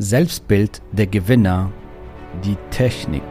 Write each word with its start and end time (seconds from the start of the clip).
Selbstbild 0.00 0.80
der 0.92 1.08
Gewinner, 1.08 1.72
die 2.44 2.56
Technik. 2.70 3.22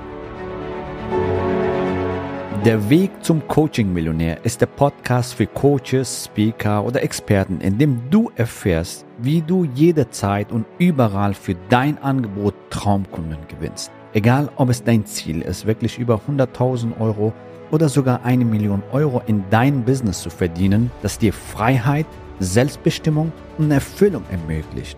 Der 2.66 2.90
Weg 2.90 3.24
zum 3.24 3.47
Coaching-Millionär 3.47 4.44
ist 4.44 4.60
der 4.60 4.66
Podcast 4.66 5.36
für 5.36 5.48
Coaches, 5.48 6.26
Speaker 6.26 6.84
oder 6.84 7.02
Experten, 7.02 7.62
in 7.62 7.78
dem 7.78 8.02
du 8.10 8.30
erfährst, 8.36 9.06
wie 9.18 9.42
du 9.42 9.64
jederzeit 9.64 10.52
und 10.52 10.66
überall 10.78 11.34
für 11.34 11.56
dein 11.70 11.98
Angebot 12.00 12.53
Traumkunden 12.70 13.40
gewinnst. 13.47 13.90
Egal, 14.12 14.49
ob 14.58 14.68
es 14.70 14.84
dein 14.84 15.06
Ziel 15.06 15.44
ist, 15.44 15.65
wirklich 15.65 15.97
über 15.97 16.20
100.000 16.27 16.99
Euro 16.99 17.31
oder 17.72 17.88
sogar 17.88 18.26
eine 18.26 18.44
Million 18.44 18.84
Euro 18.91 19.22
in 19.26 19.45
dein 19.49 19.86
Business 19.86 20.22
zu 20.22 20.30
verdienen, 20.30 20.91
das 21.02 21.18
dir 21.18 21.31
Freiheit, 21.31 22.08
Selbstbestimmung 22.41 23.31
und 23.58 23.72
Erfüllung 23.72 24.23
ermöglicht. 24.30 24.98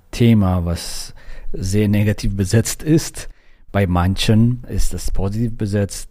Thema, 0.21 0.65
was 0.65 1.15
sehr 1.51 1.87
negativ 1.87 2.37
besetzt 2.37 2.83
ist. 2.83 3.27
Bei 3.71 3.87
manchen 3.87 4.63
ist 4.69 4.93
es 4.93 5.09
positiv 5.09 5.57
besetzt. 5.57 6.10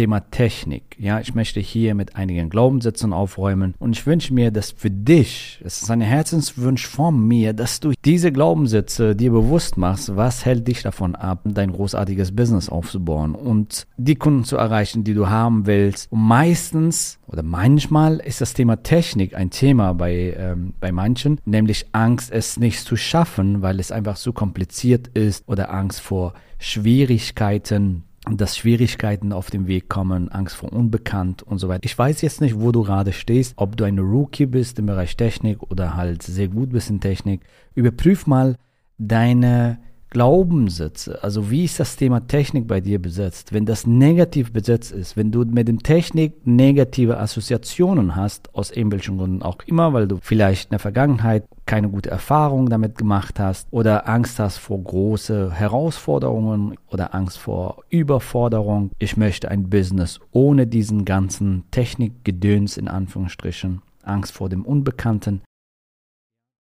Thema 0.00 0.20
Technik. 0.30 0.96
Ja, 0.98 1.20
ich 1.20 1.34
möchte 1.34 1.60
hier 1.60 1.94
mit 1.94 2.16
einigen 2.16 2.48
Glaubenssätzen 2.48 3.12
aufräumen 3.12 3.74
und 3.78 3.92
ich 3.92 4.06
wünsche 4.06 4.32
mir, 4.32 4.50
dass 4.50 4.70
für 4.70 4.90
dich, 4.90 5.60
es 5.62 5.82
ist 5.82 5.90
ein 5.90 6.00
Herzenswunsch 6.00 6.86
von 6.86 7.28
mir, 7.28 7.52
dass 7.52 7.80
du 7.80 7.92
diese 8.06 8.32
Glaubenssätze 8.32 9.14
dir 9.14 9.30
bewusst 9.30 9.76
machst, 9.76 10.16
was 10.16 10.46
hält 10.46 10.66
dich 10.66 10.80
davon 10.80 11.16
ab, 11.16 11.42
dein 11.44 11.72
großartiges 11.72 12.34
Business 12.34 12.70
aufzubauen 12.70 13.34
und 13.34 13.86
die 13.98 14.14
Kunden 14.14 14.44
zu 14.44 14.56
erreichen, 14.56 15.04
die 15.04 15.12
du 15.12 15.28
haben 15.28 15.66
willst. 15.66 16.10
Und 16.10 16.22
meistens 16.22 17.18
oder 17.26 17.42
manchmal 17.42 18.20
ist 18.20 18.40
das 18.40 18.54
Thema 18.54 18.82
Technik 18.82 19.36
ein 19.36 19.50
Thema 19.50 19.92
bei, 19.92 20.34
ähm, 20.34 20.72
bei 20.80 20.92
manchen, 20.92 21.38
nämlich 21.44 21.88
Angst, 21.92 22.32
es 22.32 22.58
nicht 22.58 22.80
zu 22.80 22.96
schaffen, 22.96 23.60
weil 23.60 23.78
es 23.78 23.92
einfach 23.92 24.16
zu 24.16 24.32
kompliziert 24.32 25.08
ist 25.08 25.46
oder 25.46 25.70
Angst 25.70 26.00
vor 26.00 26.32
Schwierigkeiten 26.58 28.04
dass 28.28 28.56
Schwierigkeiten 28.56 29.32
auf 29.32 29.50
dem 29.50 29.66
Weg 29.66 29.88
kommen, 29.88 30.28
Angst 30.28 30.56
vor 30.56 30.72
Unbekannt 30.72 31.42
und 31.42 31.58
so 31.58 31.68
weiter. 31.68 31.84
Ich 31.84 31.98
weiß 31.98 32.20
jetzt 32.20 32.40
nicht, 32.40 32.60
wo 32.60 32.70
du 32.70 32.82
gerade 32.82 33.12
stehst, 33.12 33.54
ob 33.56 33.76
du 33.76 33.84
ein 33.84 33.98
Rookie 33.98 34.46
bist 34.46 34.78
im 34.78 34.86
Bereich 34.86 35.16
Technik 35.16 35.62
oder 35.70 35.96
halt 35.96 36.22
sehr 36.22 36.48
gut 36.48 36.70
bist 36.70 36.90
in 36.90 37.00
Technik. 37.00 37.40
Überprüf 37.74 38.26
mal 38.26 38.56
deine 38.98 39.78
Glaubenssätze, 40.10 41.22
also 41.22 41.50
wie 41.50 41.64
ist 41.64 41.78
das 41.78 41.94
Thema 41.94 42.26
Technik 42.26 42.66
bei 42.66 42.80
dir 42.80 43.00
besetzt? 43.00 43.52
Wenn 43.52 43.64
das 43.64 43.86
negativ 43.86 44.52
besetzt 44.52 44.90
ist, 44.90 45.16
wenn 45.16 45.30
du 45.30 45.44
mit 45.44 45.68
dem 45.68 45.84
Technik 45.84 46.44
negative 46.44 47.18
Assoziationen 47.18 48.16
hast, 48.16 48.52
aus 48.52 48.72
irgendwelchen 48.72 49.18
Gründen 49.18 49.42
auch 49.42 49.58
immer, 49.66 49.92
weil 49.92 50.08
du 50.08 50.18
vielleicht 50.20 50.64
in 50.64 50.70
der 50.70 50.78
Vergangenheit 50.80 51.44
keine 51.64 51.88
gute 51.88 52.10
Erfahrung 52.10 52.68
damit 52.68 52.98
gemacht 52.98 53.38
hast 53.38 53.68
oder 53.70 54.08
Angst 54.08 54.40
hast 54.40 54.58
vor 54.58 54.82
große 54.82 55.52
Herausforderungen 55.52 56.76
oder 56.88 57.14
Angst 57.14 57.38
vor 57.38 57.84
Überforderung. 57.88 58.90
Ich 58.98 59.16
möchte 59.16 59.48
ein 59.48 59.70
Business 59.70 60.18
ohne 60.32 60.66
diesen 60.66 61.04
ganzen 61.04 61.62
Technikgedöns 61.70 62.76
in 62.76 62.88
Anführungsstrichen. 62.88 63.82
Angst 64.02 64.32
vor 64.32 64.48
dem 64.48 64.64
Unbekannten. 64.64 65.42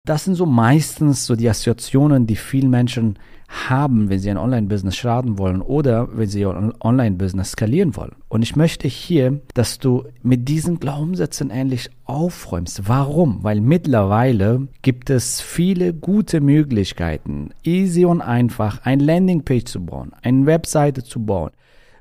Das 0.06 0.24
sind 0.24 0.36
so 0.36 0.46
meistens 0.46 1.26
so 1.26 1.36
die 1.36 1.50
Assoziationen, 1.50 2.26
die 2.26 2.36
viele 2.36 2.68
Menschen 2.68 3.20
haben, 3.50 4.10
wenn 4.10 4.20
sie 4.20 4.30
ein 4.30 4.38
Online-Business 4.38 4.96
starten 4.96 5.38
wollen 5.38 5.62
oder 5.62 6.08
wenn 6.18 6.30
sie 6.30 6.42
ihr 6.42 6.74
Online-Business 6.82 7.52
skalieren 7.52 7.96
wollen. 7.96 8.16
Und 8.28 8.44
ich 8.44 8.56
möchte 8.56 8.88
hier, 8.88 9.42
dass 9.54 9.80
du 9.80 10.06
mit 10.22 10.48
diesen 10.48 10.80
Glaubenssätzen 10.80 11.50
ähnlich 11.50 11.90
aufräumst. 12.06 12.88
Warum? 12.88 13.44
Weil 13.44 13.60
mittlerweile 13.60 14.68
gibt 14.84 15.10
es 15.10 15.42
viele 15.42 15.94
gute 15.94 16.42
Möglichkeiten, 16.42 17.50
easy 17.64 18.06
und 18.06 18.22
einfach 18.22 18.86
ein 18.86 19.00
Landingpage 19.00 19.66
zu 19.66 19.84
bauen, 19.86 20.12
eine 20.22 20.46
Webseite 20.46 21.04
zu 21.04 21.26
bauen, 21.26 21.52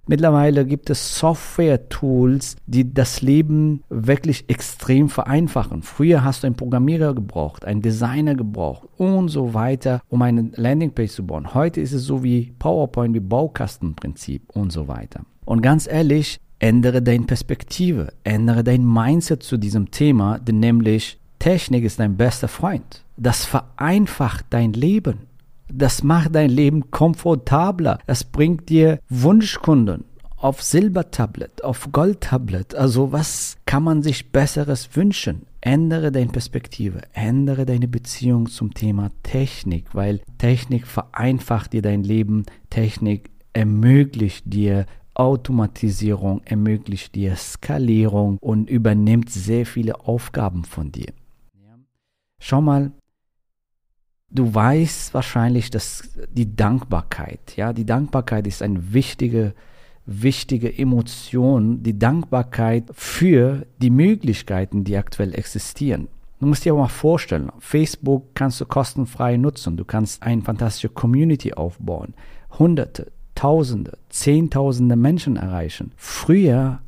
Mittlerweile 0.08 0.64
gibt 0.64 0.88
es 0.88 1.19
Software-Tools, 1.19 2.56
die 2.66 2.94
das 2.94 3.20
Leben 3.20 3.82
wirklich 3.91 4.48
extrem 4.48 5.10
vereinfachen. 5.10 5.82
Früher 5.82 6.24
hast 6.24 6.42
du 6.42 6.46
einen 6.46 6.56
Programmierer 6.56 7.14
gebraucht, 7.14 7.66
einen 7.66 7.82
Designer 7.82 8.34
gebraucht 8.34 8.88
und 8.96 9.28
so 9.28 9.52
weiter, 9.52 10.00
um 10.08 10.22
eine 10.22 10.50
Landingpage 10.54 11.12
zu 11.12 11.26
bauen. 11.26 11.52
Heute 11.52 11.82
ist 11.82 11.92
es 11.92 12.04
so 12.04 12.22
wie 12.22 12.54
PowerPoint, 12.58 13.14
wie 13.14 13.20
Baukastenprinzip 13.20 14.44
und 14.54 14.72
so 14.72 14.88
weiter. 14.88 15.26
Und 15.44 15.60
ganz 15.60 15.86
ehrlich, 15.86 16.40
ändere 16.58 17.02
deine 17.02 17.26
Perspektive, 17.26 18.14
ändere 18.25 18.64
dein 18.64 18.90
Mindset 18.90 19.42
zu 19.42 19.58
diesem 19.58 19.90
Thema, 19.90 20.38
denn 20.38 20.58
nämlich 20.58 21.19
Technik 21.38 21.84
ist 21.84 22.00
dein 22.00 22.16
bester 22.16 22.48
Freund. 22.48 23.04
Das 23.19 23.44
vereinfacht 23.44 24.46
dein 24.50 24.72
Leben. 24.72 25.28
Das 25.71 26.03
macht 26.03 26.34
dein 26.34 26.51
Leben 26.51 26.91
komfortabler. 26.91 27.99
Das 28.06 28.25
bringt 28.25 28.69
dir 28.69 28.99
Wunschkunden 29.09 30.05
auf 30.39 30.62
Silbertablet, 30.62 31.65
auf 31.65 31.91
Goldtablet. 31.93 32.75
Also 32.75 33.12
was 33.12 33.56
kann 33.67 33.83
man 33.83 34.03
sich 34.03 34.31
Besseres 34.31 34.89
wünschen? 34.95 35.43
Ändere 35.61 36.12
deine 36.12 36.31
Perspektive, 36.31 37.03
ändere 37.12 37.67
deine 37.67 37.89
Beziehung 37.89 38.49
zum 38.49 38.73
Thema 38.73 39.11
Technik, 39.25 39.95
weil 39.95 40.21
Technik 40.39 40.87
vereinfacht 40.87 41.73
dir 41.73 41.83
dein 41.83 42.05
Leben, 42.05 42.45
Technik 42.71 43.31
ermöglicht 43.53 44.45
dir 44.47 44.87
Automatisierung, 45.15 46.43
ermöglicht 46.45 47.17
dir 47.17 47.35
Skalierung 47.35 48.39
und 48.41 48.71
übernimmt 48.71 49.31
sehr 49.31 49.67
viele 49.67 49.99
Aufgaben 50.06 50.65
von 50.65 50.93
dir. 50.93 51.12
Schau 52.41 52.61
mal, 52.61 52.93
Du 54.31 54.55
weißt 54.55 55.15
wahrscheinlich, 55.15 55.71
dass 55.71 56.11
die 56.31 56.55
Dankbarkeit, 56.55 57.56
ja, 57.56 57.72
die 57.72 57.87
Dankbarkeit 57.87 58.47
ist 58.47 58.62
eine 58.62 58.93
wichtige, 58.93 59.55
wichtige 60.05 60.77
Emotion, 60.78 61.83
die 61.83 61.99
Dankbarkeit 61.99 62.84
für 62.93 63.67
die 63.78 63.91
Möglichkeiten, 63.91 64.84
die 64.84 64.97
aktuell 64.97 65.34
existieren. 65.34 66.09
Du 66.41 66.47
musst 66.47 66.65
dir 66.65 66.72
aber 66.72 66.83
mal 66.83 66.88
vorstellen, 66.88 67.50
Facebook 67.59 68.34
kannst 68.34 68.61
du 68.61 68.67
kostenfrei 68.67 69.37
nutzen. 69.37 69.77
Du 69.77 69.84
kannst 69.84 70.22
eine 70.22 70.43
fantastische 70.43 70.88
Community 70.88 71.55
aufbauen. 71.55 72.15
Hunderte, 72.59 73.11
Tausende, 73.34 73.99
Zehntausende 74.09 74.97
Menschen 74.97 75.37
erreichen. 75.37 75.93
Früher 75.97 76.81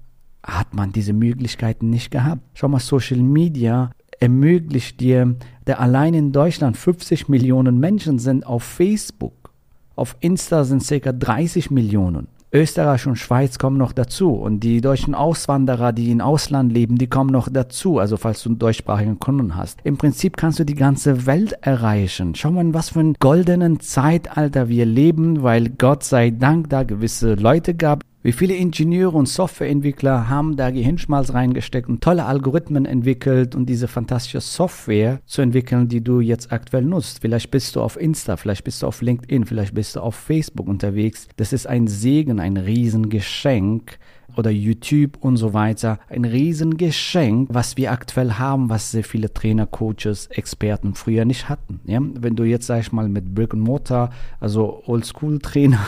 hat 0.43 0.75
man 0.75 0.93
diese 0.93 1.13
Möglichkeiten 1.13 1.91
nicht 1.91 2.11
gehabt. 2.11 2.43
Schau 2.55 2.69
mal, 2.69 2.81
Social 2.81 3.19
Media 3.19 3.91
ermöglicht 4.21 5.01
dir, 5.01 5.35
der 5.67 5.81
allein 5.81 6.15
in 6.15 6.33
Deutschland 6.33 6.77
50 6.77 7.29
Millionen 7.29 7.81
Menschen 7.81 8.19
sind 8.19 8.47
auf 8.47 8.63
Facebook. 8.63 9.53
Auf 9.97 10.17
Insta 10.21 10.65
sind 10.65 10.87
ca. 10.87 11.13
30 11.13 11.71
Millionen. 11.71 12.29
Österreich 12.53 13.07
und 13.07 13.17
Schweiz 13.17 13.59
kommen 13.59 13.79
noch 13.79 13.93
dazu 13.93 14.33
und 14.33 14.61
die 14.61 14.81
deutschen 14.81 15.15
Auswanderer, 15.15 15.93
die 15.93 16.11
im 16.11 16.21
Ausland 16.21 16.73
leben, 16.73 16.99
die 16.99 17.07
kommen 17.07 17.31
noch 17.31 17.49
dazu, 17.49 18.01
also 18.01 18.17
falls 18.17 18.43
du 18.43 18.49
einen 18.49 18.59
deutschsprachigen 18.59 19.21
Kunden 19.21 19.55
hast. 19.55 19.79
Im 19.85 19.97
Prinzip 19.97 20.37
kannst 20.37 20.59
du 20.59 20.65
die 20.65 20.75
ganze 20.75 21.27
Welt 21.27 21.53
erreichen. 21.61 22.35
Schau 22.35 22.51
mal, 22.51 22.75
was 22.75 22.91
für 22.91 23.01
ein 23.01 23.15
goldenen 23.21 23.79
Zeitalter 23.79 24.69
wir 24.69 24.85
leben, 24.85 25.45
weil 25.45 25.69
Gott 25.69 26.03
sei 26.03 26.31
Dank 26.31 26.71
da 26.71 26.83
gewisse 26.83 27.35
Leute 27.35 27.75
gab, 27.75 28.03
wie 28.23 28.33
viele 28.33 28.55
Ingenieure 28.55 29.17
und 29.17 29.27
Softwareentwickler 29.27 30.29
haben 30.29 30.55
da 30.55 30.71
Gehirnschmalz 30.71 31.33
reingesteckt 31.33 31.89
und 31.89 32.03
tolle 32.03 32.27
Algorithmen 32.27 32.85
entwickelt 32.85 33.55
und 33.55 33.65
diese 33.65 33.89
fantastische 33.89 34.43
Software 34.43 35.21
zu 35.25 35.41
entwickeln, 35.41 35.89
die 35.89 36.05
du 36.05 36.21
jetzt 36.21 36.53
aktuell 36.53 36.85
nutzt. 36.85 37.21
Vielleicht 37.23 37.51
bist 37.51 37.77
du 37.77 37.81
auf 37.81 37.99
Insta, 37.99 38.37
vielleicht 38.37 38.65
bist 38.65 38.83
du 38.83 38.87
auf 38.87 39.01
LinkedIn, 39.01 39.47
vielleicht 39.47 39.73
bist 39.73 39.97
du 39.97 40.01
auf 40.01 40.17
Facebook 40.17 40.69
unterwegs. 40.69 41.29
Das 41.37 41.55
ist 41.55 41.67
ein 41.67 41.87
Segen, 41.87 42.41
ein 42.41 42.59
Riesengeschenk, 42.59 43.99
oder 44.37 44.51
YouTube 44.51 45.19
und 45.21 45.37
so 45.37 45.53
weiter. 45.55 45.99
Ein 46.09 46.25
Riesengeschenk, 46.25 47.49
was 47.53 47.77
wir 47.77 47.93
aktuell 47.93 48.33
haben, 48.33 48.71
was 48.71 48.91
sehr 48.91 49.05
viele 49.05 49.33
Trainer, 49.33 49.67
Coaches, 49.67 50.27
Experten 50.29 50.95
früher 50.95 51.25
nicht 51.25 51.49
hatten. 51.49 51.81
Ja? 51.85 52.01
Wenn 52.03 52.37
du 52.37 52.45
jetzt, 52.45 52.67
sag 52.67 52.81
ich 52.81 52.93
mal, 52.93 53.09
mit 53.09 53.35
Brick 53.35 53.55
and 53.55 53.63
Mortar, 53.63 54.11
also 54.39 54.83
Oldschool-Trainer, 54.87 55.81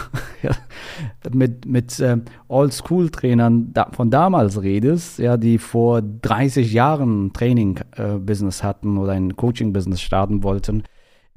mit, 1.33 1.67
mit 1.67 1.99
äh, 2.01 2.19
Oldschool-Trainern 2.49 3.73
da, 3.73 3.89
von 3.93 4.11
damals 4.11 4.63
redest, 4.63 5.19
ja, 5.19 5.37
die 5.37 5.59
vor 5.59 6.03
30 6.03 6.73
Jahren 6.73 7.33
Training-Business 7.33 8.61
äh, 8.61 8.63
hatten 8.65 8.99
oder 8.99 9.13
ein 9.13 9.37
Coaching-Business 9.37 10.01
starten 10.01 10.43
wollten, 10.43 10.85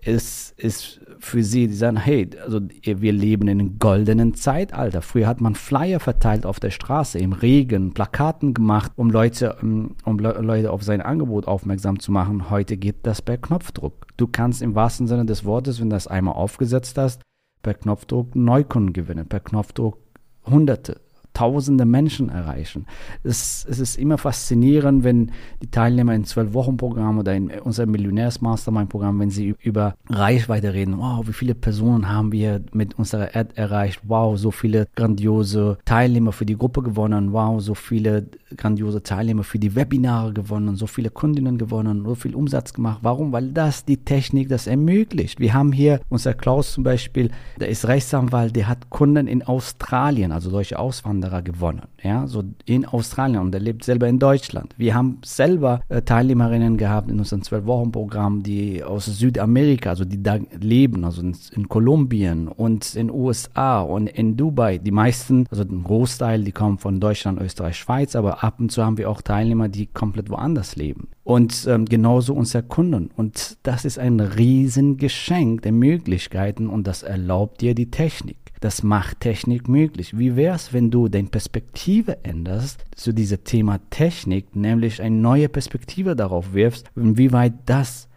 ist, 0.06 0.57
ist 0.60 1.02
für 1.19 1.44
sie, 1.44 1.68
die 1.68 1.74
sagen, 1.74 1.98
hey, 1.98 2.30
also 2.44 2.60
wir 2.84 3.12
leben 3.12 3.48
in 3.48 3.60
einem 3.60 3.80
goldenen 3.80 4.36
Zeitalter. 4.36 5.02
Früher 5.02 5.28
hat 5.28 5.42
man 5.42 5.56
Flyer 5.56 6.00
verteilt 6.00 6.46
auf 6.46 6.60
der 6.60 6.69
Straße, 6.69 7.18
im 7.18 7.34
Regen, 7.34 7.94
Plakaten 7.94 8.54
gemacht, 8.54 8.92
um 8.96 9.10
Leute, 9.10 9.57
um, 9.62 9.96
um 10.04 10.19
Leute 10.19 10.72
auf 10.72 10.84
sein 10.84 11.02
Angebot 11.02 11.48
aufmerksam 11.48 12.00
zu 12.00 12.12
machen. 12.12 12.50
Heute 12.50 12.78
geht 12.78 12.98
das 13.04 13.22
per 13.22 13.38
Knopfdruck. 13.38 14.07
Du 14.18 14.28
kannst 14.28 14.62
im 14.62 14.75
wahrsten 14.75 15.07
Sinne 15.07 15.25
des 15.25 15.44
Wortes, 15.44 15.80
wenn 15.80 15.90
du 15.90 15.96
das 15.96 16.08
einmal 16.08 16.36
aufgesetzt 16.36 16.98
hast, 16.98 17.22
per 17.63 17.74
Knopfdruck 17.74 18.36
Neukunden 18.36 18.94
gewinnen, 18.94 19.28
per 19.28 19.40
Knopfdruck 19.40 19.98
Hunderte, 20.46 21.01
tausende 21.36 21.86
Menschen 21.86 22.30
erreichen. 22.30 22.88
Es, 23.24 23.68
es 23.70 23.80
ist 23.80 23.98
immer 23.98 24.18
faszinierend, 24.18 25.04
wenn 25.04 25.32
die 25.62 25.70
Teilnehmer 25.70 26.16
in 26.16 26.24
zwölf 26.24 26.54
Wochen 26.54 26.78
Programm 26.78 27.20
oder 27.20 27.36
in 27.36 27.52
unserem 27.52 27.92
Millionärs 27.92 28.42
Mastermind 28.42 28.90
Programm, 28.90 29.20
wenn 29.20 29.30
sie 29.30 29.54
über 29.62 29.96
Reichweite 30.10 30.74
reden, 30.74 30.98
wow, 30.98 31.28
wie 31.28 31.34
viele 31.34 31.54
Personen 31.54 32.10
haben 32.10 32.32
wir 32.32 32.62
mit 32.74 32.98
unserer 32.98 33.36
Ad 33.36 33.50
erreicht, 33.56 34.02
wow, 34.04 34.38
so 34.38 34.50
viele 34.50 34.88
grandiose 34.96 35.78
Teilnehmer 35.86 36.32
für 36.32 36.46
die 36.46 36.58
Gruppe 36.58 36.82
gewonnen, 36.82 37.34
wow, 37.34 37.62
so 37.62 37.76
viele 37.76 38.28
grandiose 38.56 39.04
Teilnehmer 39.04 39.44
für 39.44 39.60
die 39.60 39.76
Webinare 39.76 40.32
gewonnen, 40.34 40.76
so 40.78 40.88
viele 40.88 41.10
Kundinnen 41.10 41.58
gewonnen, 41.58 42.06
so 42.06 42.16
viel 42.16 42.34
Umsatz 42.34 42.74
gemacht. 42.74 43.00
Warum? 43.02 43.34
Weil 43.34 43.52
das 43.52 43.84
die 43.84 43.98
Technik 43.98 44.48
das 44.48 44.68
ermöglicht. 44.68 45.40
Wir 45.40 45.54
haben 45.54 45.74
hier 45.74 46.00
unser 46.10 46.34
Klaus 46.34 46.72
zum 46.72 46.84
Beispiel, 46.84 47.30
der 47.60 47.68
ist 47.68 47.88
Rechtsanwalt, 47.88 48.56
der 48.56 48.70
hat 48.70 48.90
Kunden 48.90 49.28
in 49.28 49.44
Australien, 49.44 50.32
also 50.32 50.50
solche 50.50 50.80
Auswanderer 50.80 51.25
Wanderer 51.25 51.42
gewonnen, 51.42 51.81
ja, 52.04 52.27
so 52.27 52.44
in 52.66 52.86
Australien 52.86 53.42
und 53.42 53.54
er 53.54 53.60
lebt 53.60 53.83
selber 53.83 54.07
in 54.07 54.19
Deutschland. 54.19 54.74
Wir 54.77 54.94
haben 54.94 55.19
selber 55.24 55.81
äh, 55.89 56.01
Teilnehmerinnen 56.01 56.77
gehabt 56.77 57.10
in 57.10 57.19
unserem 57.19 57.42
Zwölf-Wochen-Programm, 57.42 58.44
die 58.44 58.83
aus 58.83 59.06
Südamerika, 59.06 59.89
also 59.89 60.06
die 60.06 60.22
da 60.22 60.38
leben, 60.60 61.04
also 61.04 61.22
in, 61.22 61.36
in 61.51 61.68
Kolumbien 61.68 62.48
und 62.48 62.95
in 62.95 63.10
USA 63.10 63.81
und 63.81 64.07
in 64.07 64.38
Dubai. 64.38 64.77
Die 64.77 64.92
meisten, 64.92 65.48
also 65.50 65.63
ein 65.63 65.83
Großteil, 65.83 66.44
die 66.44 66.51
kommen 66.51 66.77
von 66.77 67.00
Deutschland, 67.00 67.42
Österreich, 67.42 67.77
Schweiz, 67.77 68.16
aber 68.16 68.44
ab 68.44 68.60
und 68.60 68.72
zu 68.72 68.83
haben 68.83 68.98
wir 68.98 69.10
auch 69.10 69.22
Teilnehmer, 69.22 69.68
die 69.68 69.88
komplett 69.88 70.30
woanders 70.30 70.75
leben. 70.75 71.07
Und 71.24 71.66
ähm, 71.68 71.86
genauso 71.86 72.36
unsere 72.36 72.63
Kunden. 72.63 73.10
Und 73.16 73.57
das 73.63 73.83
ist 73.83 73.98
ein 73.98 74.19
Riesengeschenk 74.19 75.63
der 75.63 75.72
Möglichkeiten 75.72 76.69
und 76.69 76.86
das 76.86 77.01
erlaubt 77.01 77.62
dir 77.62 77.74
die 77.74 77.89
Technik. 77.89 78.44
Das 78.62 78.84
macht 78.84 79.19
Technik 79.19 79.68
möglich. 79.68 80.18
Wie 80.18 80.36
wäre 80.36 80.56
es, 80.56 80.74
wenn 80.74 80.92
du 80.92 81.07
deine 81.07 81.28
Perspektive 81.28 82.24
änderst 82.24 82.86
zu 82.96 83.13
diesem 83.13 83.44
Thema 83.44 83.80
Technik, 83.90 84.56
nämlich 84.56 85.02
eine 85.02 85.16
neue 85.16 85.50
Perspektive 85.50 86.16
darauf 86.16 86.54
wirfst, 86.54 86.90
inwieweit 86.96 87.54
das 87.66 88.07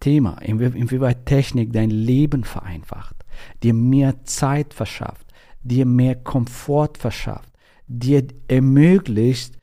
Thema, 0.00 0.38
inwieweit 0.42 1.26
Technik 1.26 1.72
dein 1.72 1.90
Leben 1.90 2.44
vereinfacht, 2.44 3.24
dir 3.62 3.74
mehr 3.74 4.24
Zeit 4.24 4.74
verschafft, 4.74 5.26
dir 5.62 5.86
mehr 5.86 6.16
Komfort 6.16 6.98
verschafft, 6.98 7.52
dir 7.86 8.26
ermöglicht, 8.48 9.58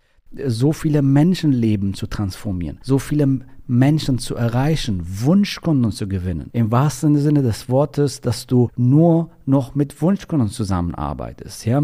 so 0.45 0.73
viele 0.73 1.01
Menschenleben 1.01 1.93
zu 1.93 2.07
transformieren, 2.07 2.79
so 2.83 2.99
viele 2.99 3.39
Menschen 3.67 4.17
zu 4.17 4.35
erreichen, 4.35 5.01
Wunschkunden 5.05 5.91
zu 5.91 6.07
gewinnen. 6.07 6.49
Im 6.53 6.71
wahrsten 6.71 7.17
Sinne 7.17 7.41
des 7.43 7.69
Wortes, 7.69 8.21
dass 8.21 8.47
du 8.47 8.69
nur 8.75 9.31
noch 9.45 9.75
mit 9.75 10.01
Wunschkunden 10.01 10.49
zusammenarbeitest, 10.49 11.65
ja, 11.65 11.83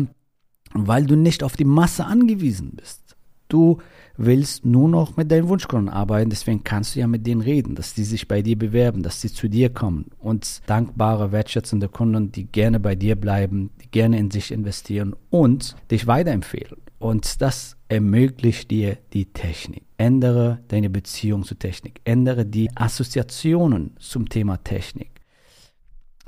weil 0.74 1.06
du 1.06 1.15
nicht 1.15 1.44
auf 1.44 1.56
die 1.56 1.65
Masse 1.65 2.06
angewiesen 2.06 2.74
bist. 2.75 3.15
Du 3.47 3.77
willst 4.18 4.65
nur 4.65 4.89
noch 4.89 5.18
mit 5.18 5.31
deinen 5.31 5.47
Wunschkunden 5.47 5.89
arbeiten, 5.89 6.30
deswegen 6.30 6.63
kannst 6.63 6.95
du 6.95 7.01
ja 7.01 7.07
mit 7.07 7.27
denen 7.27 7.42
reden, 7.42 7.75
dass 7.75 7.94
die 7.94 8.03
sich 8.03 8.27
bei 8.27 8.42
dir 8.42 8.57
bewerben, 8.57 9.03
dass 9.03 9.21
sie 9.21 9.31
zu 9.31 9.47
dir 9.47 9.69
kommen 9.69 10.06
und 10.18 10.62
dankbare, 10.65 11.31
wertschätzende 11.31 11.88
Kunden, 11.88 12.31
die 12.31 12.45
gerne 12.45 12.80
bei 12.80 12.95
dir 12.95 13.15
bleiben, 13.15 13.69
die 13.83 13.92
gerne 13.92 14.18
in 14.18 14.31
sich 14.31 14.51
investieren 14.51 15.15
und 15.30 15.75
dich 15.92 16.07
weiterempfehlen. 16.07 16.77
Und 17.06 17.40
das 17.44 17.78
ermöglicht 17.88 18.72
dir 18.72 18.98
die 19.13 19.28
Technik. 19.28 19.84
Ändere 19.96 20.62
deine 20.69 20.90
Beziehung 20.90 21.44
zur 21.44 21.60
Technik. 21.60 22.02
Ändere 22.04 22.48
die 22.48 22.75
Assoziationen 22.75 23.96
zum 24.00 24.28
Thema 24.28 24.57
Technik. 24.63 25.12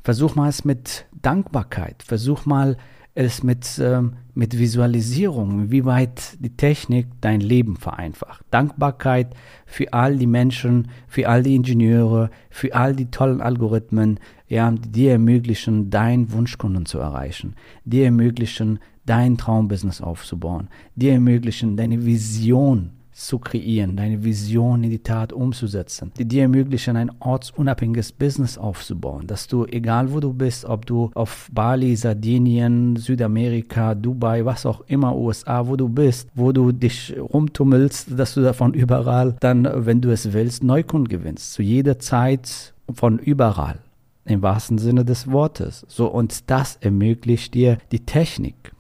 Versuch 0.04 0.36
mal 0.36 0.50
es 0.50 0.66
mit 0.66 1.08
Dankbarkeit. 1.20 2.04
Versuch 2.04 2.46
mal 2.46 2.78
es 3.16 3.42
mit, 3.42 3.80
ähm, 3.80 4.18
mit 4.36 4.60
Visualisierung, 4.60 5.72
wie 5.72 5.84
weit 5.84 6.38
die 6.40 6.56
Technik 6.56 7.08
dein 7.22 7.42
Leben 7.42 7.78
vereinfacht. 7.78 8.46
Dankbarkeit 8.52 9.34
für 9.66 9.92
all 9.94 10.16
die 10.16 10.28
Menschen, 10.28 10.92
für 11.08 11.28
all 11.28 11.42
die 11.42 11.56
Ingenieure, 11.56 12.30
für 12.52 12.76
all 12.76 12.96
die 12.96 13.10
tollen 13.10 13.42
Algorithmen, 13.42 14.20
ja, 14.48 14.70
die 14.70 14.92
dir 14.92 15.14
ermöglichen, 15.14 15.90
deinen 15.90 16.32
Wunschkunden 16.32 16.86
zu 16.86 17.00
erreichen, 17.00 17.56
die 17.84 18.04
ermöglichen, 18.04 18.78
dein 19.08 19.38
Traumbusiness 19.38 20.02
aufzubauen, 20.02 20.68
dir 20.96 21.14
ermöglichen, 21.14 21.76
deine 21.76 22.06
Vision 22.06 22.92
zu 23.18 23.40
kreieren, 23.40 23.98
deine 23.98 24.24
Vision 24.24 24.84
in 24.84 24.92
die 24.92 25.00
Tat 25.00 25.34
umzusetzen, 25.34 26.12
die 26.20 26.26
dir 26.26 26.44
ermöglichen, 26.44 26.96
ein 26.96 27.12
ortsunabhängiges 27.20 28.12
Business 28.12 28.60
aufzubauen, 28.60 29.26
dass 29.26 29.48
du, 29.48 29.66
egal 29.66 30.14
wo 30.14 30.20
du 30.20 30.34
bist, 30.34 30.66
ob 30.66 30.86
du 30.86 31.10
auf 31.16 31.50
Bali, 31.52 31.96
Sardinien, 31.96 32.96
Südamerika, 32.96 33.96
Dubai, 33.96 34.46
was 34.46 34.68
auch 34.68 34.82
immer, 34.82 35.16
USA, 35.16 35.66
wo 35.66 35.76
du 35.76 35.90
bist, 35.90 36.30
wo 36.36 36.52
du 36.52 36.72
dich 36.72 37.16
rumtummelst, 37.18 38.20
dass 38.20 38.36
du 38.36 38.42
davon 38.42 38.76
überall 38.76 39.36
dann, 39.40 39.68
wenn 39.74 40.00
du 40.00 40.12
es 40.12 40.32
willst, 40.34 40.64
Neukunden 40.64 41.08
gewinnst, 41.08 41.54
zu 41.54 41.64
jeder 41.64 41.98
Zeit 41.98 42.76
von 42.94 43.18
überall, 43.18 43.80
im 44.26 44.44
wahrsten 44.44 44.78
Sinne 44.78 45.06
des 45.06 45.32
Wortes. 45.32 45.86
So, 45.88 46.06
und 46.08 46.52
das 46.52 46.78
ermöglicht 46.82 47.56
dir 47.56 47.80
die 47.92 48.06
Technik. 48.06 48.77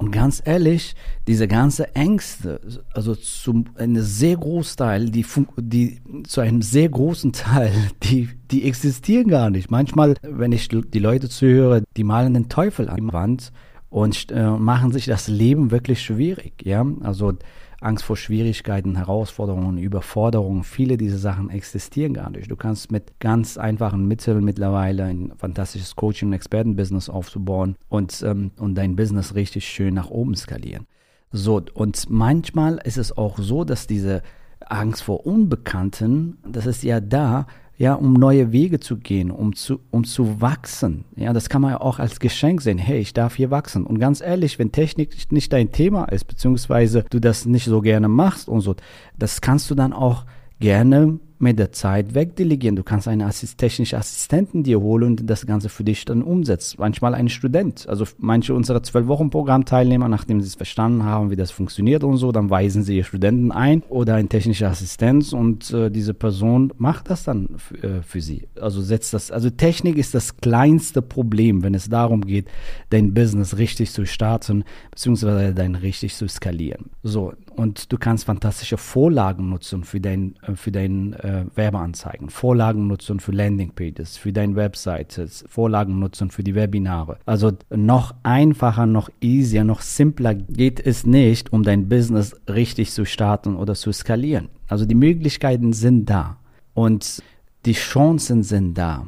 Und 0.00 0.12
ganz 0.12 0.40
ehrlich, 0.42 0.94
diese 1.28 1.46
ganze 1.46 1.94
Ängste, 1.94 2.58
also 2.94 3.14
zum 3.14 3.66
einem 3.76 4.00
sehr 4.00 4.34
großen 4.34 4.78
die, 4.78 5.10
die 5.58 6.00
zu 6.26 6.40
einem 6.40 6.62
sehr 6.62 6.88
großen 6.88 7.34
Teil, 7.34 7.70
die, 8.04 8.30
die 8.50 8.64
existieren 8.64 9.28
gar 9.28 9.50
nicht. 9.50 9.70
Manchmal, 9.70 10.14
wenn 10.22 10.52
ich 10.52 10.68
die 10.68 10.98
Leute 10.98 11.28
zuhöre, 11.28 11.82
die 11.98 12.04
malen 12.04 12.32
den 12.32 12.48
Teufel 12.48 12.88
an 12.88 13.08
die 13.08 13.12
Wand 13.12 13.52
und 13.90 14.30
äh, 14.30 14.48
machen 14.48 14.90
sich 14.90 15.04
das 15.04 15.28
Leben 15.28 15.70
wirklich 15.70 16.02
schwierig. 16.02 16.64
Ja, 16.64 16.86
also 17.02 17.34
Angst 17.80 18.04
vor 18.04 18.16
Schwierigkeiten, 18.16 18.96
Herausforderungen, 18.96 19.78
Überforderungen, 19.78 20.64
viele 20.64 20.96
dieser 20.96 21.18
Sachen 21.18 21.50
existieren 21.50 22.14
gar 22.14 22.30
nicht. 22.30 22.50
Du 22.50 22.56
kannst 22.56 22.92
mit 22.92 23.18
ganz 23.20 23.56
einfachen 23.56 24.06
Mitteln 24.06 24.44
mittlerweile 24.44 25.04
ein 25.04 25.32
fantastisches 25.36 25.96
Coaching- 25.96 26.28
und 26.28 26.34
Expertenbusiness 26.34 27.08
aufzubauen 27.08 27.76
und, 27.88 28.22
ähm, 28.22 28.50
und 28.58 28.74
dein 28.74 28.96
Business 28.96 29.34
richtig 29.34 29.66
schön 29.66 29.94
nach 29.94 30.10
oben 30.10 30.34
skalieren. 30.34 30.86
So, 31.32 31.62
und 31.74 32.10
manchmal 32.10 32.78
ist 32.84 32.98
es 32.98 33.16
auch 33.16 33.38
so, 33.38 33.64
dass 33.64 33.86
diese 33.86 34.22
Angst 34.66 35.02
vor 35.02 35.26
Unbekannten, 35.26 36.38
das 36.46 36.66
ist 36.66 36.82
ja 36.82 37.00
da, 37.00 37.46
ja, 37.80 37.94
um 37.94 38.12
neue 38.12 38.52
Wege 38.52 38.78
zu 38.78 38.98
gehen, 38.98 39.30
um 39.30 39.56
zu, 39.56 39.80
um 39.90 40.04
zu 40.04 40.42
wachsen. 40.42 41.06
Ja, 41.16 41.32
das 41.32 41.48
kann 41.48 41.62
man 41.62 41.70
ja 41.70 41.80
auch 41.80 41.98
als 41.98 42.20
Geschenk 42.20 42.60
sehen. 42.60 42.76
Hey, 42.76 43.00
ich 43.00 43.14
darf 43.14 43.36
hier 43.36 43.50
wachsen. 43.50 43.86
Und 43.86 43.98
ganz 43.98 44.20
ehrlich, 44.20 44.58
wenn 44.58 44.70
Technik 44.70 45.16
nicht 45.32 45.50
dein 45.50 45.72
Thema 45.72 46.04
ist, 46.04 46.24
beziehungsweise 46.24 47.06
du 47.08 47.20
das 47.20 47.46
nicht 47.46 47.64
so 47.64 47.80
gerne 47.80 48.08
machst 48.08 48.50
und 48.50 48.60
so, 48.60 48.76
das 49.18 49.40
kannst 49.40 49.70
du 49.70 49.74
dann 49.74 49.94
auch 49.94 50.26
gerne 50.58 51.20
mit 51.40 51.58
der 51.58 51.72
Zeit 51.72 52.14
wegdelegieren. 52.14 52.76
Du 52.76 52.82
kannst 52.82 53.08
einen 53.08 53.22
Assist 53.22 53.58
technischen 53.58 53.96
Assistenten 53.96 54.62
dir 54.62 54.80
holen 54.80 55.04
und 55.04 55.30
das 55.30 55.46
Ganze 55.46 55.70
für 55.70 55.84
dich 55.84 56.04
dann 56.04 56.22
umsetzt. 56.22 56.78
Manchmal 56.78 57.14
ein 57.14 57.30
Student. 57.30 57.88
Also 57.88 58.04
manche 58.18 58.54
unserer 58.54 58.82
zwölf 58.82 59.06
Wochen 59.06 59.30
Programmteilnehmer, 59.30 60.08
nachdem 60.08 60.40
sie 60.42 60.48
es 60.48 60.54
verstanden 60.54 61.04
haben, 61.04 61.30
wie 61.30 61.36
das 61.36 61.50
funktioniert 61.50 62.04
und 62.04 62.18
so, 62.18 62.30
dann 62.30 62.50
weisen 62.50 62.82
sie 62.82 62.98
ihr 62.98 63.04
Studenten 63.04 63.52
ein 63.52 63.82
oder 63.88 64.16
ein 64.16 64.28
technischer 64.28 64.68
Assistent 64.68 65.32
und 65.32 65.72
äh, 65.72 65.90
diese 65.90 66.12
Person 66.12 66.72
macht 66.76 67.08
das 67.08 67.24
dann 67.24 67.56
äh, 67.80 68.02
für 68.02 68.20
sie. 68.20 68.48
Also 68.60 68.82
setzt 68.82 69.14
das. 69.14 69.30
Also 69.30 69.48
Technik 69.48 69.96
ist 69.96 70.14
das 70.14 70.36
kleinste 70.36 71.00
Problem, 71.00 71.62
wenn 71.62 71.74
es 71.74 71.88
darum 71.88 72.20
geht, 72.20 72.48
dein 72.90 73.14
Business 73.14 73.56
richtig 73.56 73.92
zu 73.92 74.04
starten 74.04 74.64
beziehungsweise 74.90 75.54
dein 75.54 75.74
richtig 75.74 76.14
zu 76.14 76.28
skalieren. 76.28 76.90
So 77.02 77.32
und 77.56 77.92
du 77.92 77.96
kannst 77.98 78.24
fantastische 78.24 78.76
Vorlagen 78.76 79.48
nutzen 79.48 79.84
für 79.84 80.00
dein 80.00 80.34
äh, 80.42 80.54
für 80.54 80.70
dein 80.70 81.14
äh, 81.14 81.29
äh, 81.30 81.44
Werbeanzeigen, 81.54 82.30
Vorlagen 82.30 82.86
nutzen 82.86 83.20
für 83.20 83.32
Landingpages, 83.32 84.16
für 84.16 84.32
deine 84.32 84.56
Webseite, 84.56 85.28
Vorlagen 85.46 85.98
nutzen 85.98 86.30
für 86.30 86.42
die 86.42 86.54
Webinare. 86.54 87.18
Also 87.26 87.52
noch 87.70 88.14
einfacher, 88.22 88.86
noch 88.86 89.10
easier, 89.20 89.64
noch 89.64 89.80
simpler 89.80 90.34
geht 90.34 90.84
es 90.84 91.06
nicht, 91.06 91.52
um 91.52 91.62
dein 91.62 91.88
Business 91.88 92.34
richtig 92.48 92.92
zu 92.92 93.04
starten 93.04 93.56
oder 93.56 93.74
zu 93.74 93.92
skalieren. 93.92 94.48
Also 94.68 94.86
die 94.86 94.94
Möglichkeiten 94.94 95.72
sind 95.72 96.10
da 96.10 96.38
und 96.74 97.22
die 97.66 97.74
Chancen 97.74 98.42
sind 98.42 98.74
da. 98.74 99.06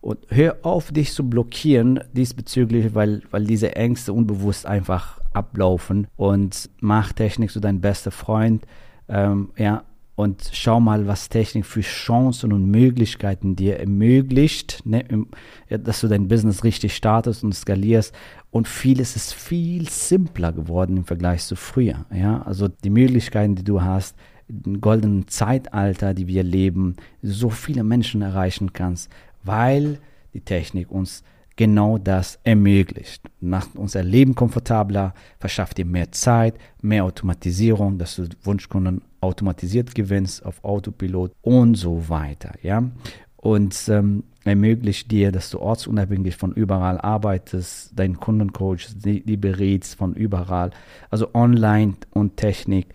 Und 0.00 0.18
hör 0.28 0.58
auf, 0.62 0.92
dich 0.92 1.14
zu 1.14 1.28
blockieren 1.28 2.00
diesbezüglich, 2.12 2.94
weil, 2.94 3.22
weil 3.30 3.44
diese 3.44 3.74
Ängste 3.74 4.12
unbewusst 4.12 4.66
einfach 4.66 5.18
ablaufen 5.32 6.08
und 6.16 6.68
mach 6.80 7.14
Technik 7.14 7.50
zu 7.50 7.58
deinem 7.58 7.80
besten 7.80 8.10
Freund. 8.10 8.66
Ähm, 9.08 9.50
ja, 9.56 9.82
und 10.16 10.50
schau 10.52 10.78
mal, 10.78 11.06
was 11.06 11.28
Technik 11.28 11.66
für 11.66 11.80
Chancen 11.80 12.52
und 12.52 12.70
Möglichkeiten 12.70 13.56
dir 13.56 13.80
ermöglicht, 13.80 14.82
ne, 14.84 15.04
dass 15.68 16.00
du 16.00 16.08
dein 16.08 16.28
Business 16.28 16.62
richtig 16.62 16.94
startest 16.94 17.42
und 17.42 17.52
skalierst. 17.52 18.14
Und 18.50 18.68
vieles 18.68 19.16
ist 19.16 19.34
viel 19.34 19.88
simpler 19.88 20.52
geworden 20.52 20.98
im 20.98 21.04
Vergleich 21.04 21.44
zu 21.44 21.56
früher. 21.56 22.06
Ja? 22.14 22.42
Also 22.42 22.68
die 22.68 22.90
Möglichkeiten, 22.90 23.56
die 23.56 23.64
du 23.64 23.82
hast, 23.82 24.16
im 24.46 24.80
goldenen 24.80 25.26
Zeitalter, 25.26 26.14
die 26.14 26.28
wir 26.28 26.44
leben, 26.44 26.96
so 27.22 27.50
viele 27.50 27.82
Menschen 27.82 28.22
erreichen 28.22 28.72
kannst, 28.72 29.10
weil 29.42 29.98
die 30.32 30.42
Technik 30.42 30.90
uns 30.90 31.24
genau 31.56 31.98
das 31.98 32.38
ermöglicht. 32.44 33.22
Macht 33.40 33.76
unser 33.76 34.02
Leben 34.02 34.34
komfortabler, 34.34 35.14
verschafft 35.38 35.78
dir 35.78 35.84
mehr 35.84 36.10
Zeit, 36.12 36.54
mehr 36.82 37.04
Automatisierung, 37.04 37.98
dass 37.98 38.16
du 38.16 38.28
Wunschkunden 38.42 39.02
automatisiert 39.20 39.94
gewinnst 39.94 40.44
auf 40.44 40.62
Autopilot 40.64 41.32
und 41.42 41.76
so 41.76 42.08
weiter. 42.08 42.52
Ja? 42.62 42.82
Und 43.36 43.88
ähm, 43.88 44.24
ermöglicht 44.44 45.10
dir, 45.10 45.32
dass 45.32 45.50
du 45.50 45.58
ortsunabhängig 45.58 46.36
von 46.36 46.52
überall 46.52 46.98
arbeitest, 46.98 47.98
deinen 47.98 48.18
Kundencoach, 48.18 48.88
die, 48.94 49.24
die 49.24 49.36
berätst 49.36 49.96
von 49.96 50.14
überall. 50.14 50.70
Also 51.10 51.34
online 51.34 51.94
und 52.10 52.36
Technik, 52.36 52.88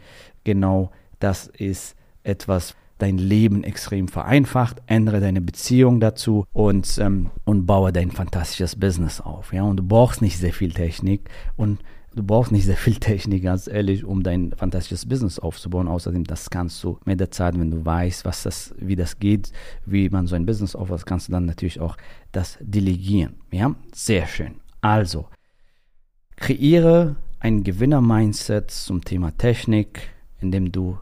genau 0.43 0.91
das 1.19 1.47
ist 1.47 1.95
etwas, 2.23 2.75
dein 2.99 3.17
Leben 3.17 3.63
extrem 3.63 4.07
vereinfacht, 4.07 4.81
ändere 4.85 5.19
deine 5.19 5.41
Beziehung 5.41 5.99
dazu 5.99 6.45
und, 6.53 6.99
ähm, 6.99 7.31
und 7.45 7.65
baue 7.65 7.91
dein 7.91 8.11
fantastisches 8.11 8.75
Business 8.75 9.19
auf. 9.19 9.51
Ja? 9.53 9.63
Und 9.63 9.77
du 9.77 9.83
brauchst 9.83 10.21
nicht 10.21 10.37
sehr 10.37 10.53
viel 10.53 10.71
Technik 10.71 11.29
und 11.55 11.79
du 12.13 12.23
brauchst 12.23 12.51
nicht 12.51 12.65
sehr 12.65 12.77
viel 12.77 12.95
Technik, 12.99 13.43
ganz 13.43 13.67
ehrlich, 13.67 14.03
um 14.03 14.21
dein 14.21 14.51
fantastisches 14.51 15.07
Business 15.07 15.39
aufzubauen. 15.39 15.87
Außerdem, 15.87 16.25
das 16.25 16.49
kannst 16.49 16.83
du 16.83 16.99
mit 17.05 17.19
der 17.19 17.31
Zeit, 17.31 17.57
wenn 17.57 17.71
du 17.71 17.83
weißt, 17.85 18.25
was 18.25 18.43
das, 18.43 18.75
wie 18.77 18.95
das 18.95 19.17
geht, 19.17 19.51
wie 19.85 20.09
man 20.09 20.27
so 20.27 20.35
ein 20.35 20.45
Business 20.45 20.75
aufbaut, 20.75 21.05
kannst 21.05 21.29
du 21.29 21.31
dann 21.31 21.45
natürlich 21.45 21.79
auch 21.79 21.97
das 22.31 22.57
delegieren. 22.61 23.35
Ja, 23.51 23.73
sehr 23.93 24.27
schön. 24.27 24.55
Also, 24.81 25.27
kreiere 26.35 27.15
ein 27.39 27.63
Gewinner-Mindset 27.63 28.71
zum 28.71 29.03
Thema 29.05 29.31
Technik, 29.37 30.01
indem 30.41 30.71
du 30.71 30.97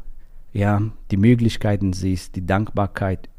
ja, 0.54 0.82
die 1.12 1.18
Möglichkeiten 1.18 1.94
siehst, 1.94 2.36
die 2.36 2.46
Dankbarkeit 2.46 3.30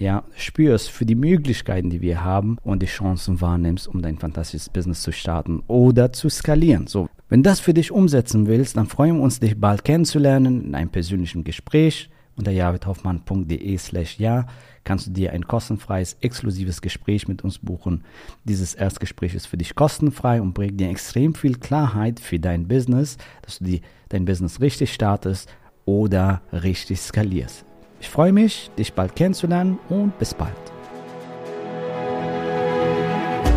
ja, 0.00 0.24
spürst 0.34 0.90
für 0.90 1.04
die 1.04 1.14
Möglichkeiten, 1.14 1.90
die 1.90 2.00
wir 2.00 2.24
haben 2.24 2.56
und 2.62 2.82
die 2.82 2.86
Chancen 2.86 3.40
wahrnimmst, 3.40 3.86
um 3.86 4.00
dein 4.02 4.18
fantastisches 4.18 4.70
Business 4.70 5.02
zu 5.02 5.12
starten 5.12 5.62
oder 5.66 6.12
zu 6.12 6.28
skalieren. 6.28 6.86
So, 6.86 7.08
wenn 7.28 7.42
das 7.42 7.60
für 7.60 7.74
dich 7.74 7.92
umsetzen 7.92 8.46
willst, 8.46 8.76
dann 8.76 8.86
freuen 8.86 9.16
wir 9.16 9.22
uns, 9.22 9.40
dich 9.40 9.60
bald 9.60 9.84
kennenzulernen 9.84 10.64
in 10.64 10.74
einem 10.74 10.90
persönlichen 10.90 11.44
Gespräch. 11.44 12.08
Unter 12.36 12.52
javidhoffmann.de 12.52 13.76
slash 13.76 14.18
ja 14.18 14.46
kannst 14.84 15.08
du 15.08 15.10
dir 15.10 15.32
ein 15.32 15.46
kostenfreies, 15.46 16.16
exklusives 16.22 16.80
Gespräch 16.80 17.28
mit 17.28 17.44
uns 17.44 17.58
buchen. 17.58 18.04
Dieses 18.44 18.74
Erstgespräch 18.74 19.34
ist 19.34 19.46
für 19.46 19.58
dich 19.58 19.74
kostenfrei 19.74 20.40
und 20.40 20.54
bringt 20.54 20.80
dir 20.80 20.88
extrem 20.88 21.34
viel 21.34 21.58
Klarheit 21.58 22.18
für 22.18 22.38
dein 22.38 22.66
Business, 22.66 23.18
dass 23.42 23.58
du 23.58 23.64
die, 23.64 23.82
dein 24.08 24.24
Business 24.24 24.62
richtig 24.62 24.94
startest 24.94 25.50
oder 25.90 26.40
richtig 26.52 27.00
skalierst. 27.00 27.64
Ich 28.00 28.08
freue 28.08 28.32
mich, 28.32 28.70
dich 28.78 28.92
bald 28.92 29.16
kennenzulernen 29.16 29.78
und 29.88 30.16
bis 30.18 30.32
bald. 30.32 30.54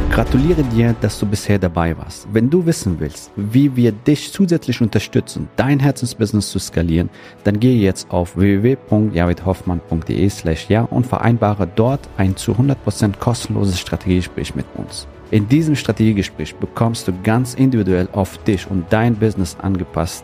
Gratuliere 0.09 0.63
dir, 0.63 0.95
dass 1.01 1.19
du 1.19 1.25
bisher 1.25 1.57
dabei 1.57 1.97
warst. 1.97 2.27
Wenn 2.31 2.49
du 2.49 2.65
wissen 2.67 2.99
willst, 2.99 3.31
wie 3.35 3.75
wir 3.75 3.91
dich 3.91 4.31
zusätzlich 4.31 4.79
unterstützen, 4.79 5.47
dein 5.55 5.79
Herzensbusiness 5.79 6.51
zu 6.51 6.59
skalieren, 6.59 7.09
dann 7.43 7.59
gehe 7.59 7.79
jetzt 7.79 8.11
auf 8.11 8.37
www.javidhoffmann.de 8.37 10.29
slash 10.29 10.69
ja 10.69 10.83
und 10.83 11.07
vereinbare 11.07 11.67
dort 11.67 12.01
ein 12.17 12.35
zu 12.35 12.51
100% 12.51 13.17
kostenloses 13.17 13.79
Strategiegespräch 13.79 14.53
mit 14.53 14.67
uns. 14.75 15.07
In 15.31 15.47
diesem 15.47 15.75
Strategiegespräch 15.75 16.55
bekommst 16.57 17.07
du 17.07 17.13
ganz 17.23 17.55
individuell 17.55 18.07
auf 18.11 18.37
dich 18.43 18.69
und 18.69 18.85
dein 18.91 19.15
Business 19.15 19.57
angepasst 19.59 20.23